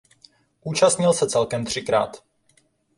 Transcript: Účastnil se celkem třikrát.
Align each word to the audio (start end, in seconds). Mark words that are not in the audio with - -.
Účastnil 0.61 1.13
se 1.13 1.29
celkem 1.29 1.65
třikrát. 1.65 2.23